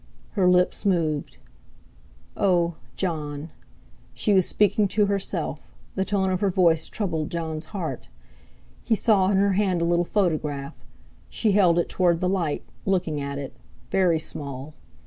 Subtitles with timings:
[0.31, 1.37] Her lips moved:
[2.35, 2.77] "Oh!
[2.95, 3.51] Jon!"
[4.15, 5.61] She was speaking to herself;
[5.93, 8.07] the tone of her voice troubled Jon's heart.
[8.83, 10.83] He saw in her hand a little photograph.
[11.29, 14.73] She held it toward the light, looking at it—very small.